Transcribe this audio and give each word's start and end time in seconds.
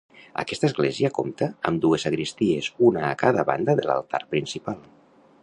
Aquesta 0.43 0.65
església 0.69 1.11
compta 1.17 1.49
amb 1.71 1.83
dues 1.83 2.07
sagristies, 2.07 2.71
una 2.89 3.05
a 3.11 3.15
cada 3.25 3.45
banda 3.53 3.77
de 3.83 3.87
l'altar 3.91 4.25
principal. 4.35 4.83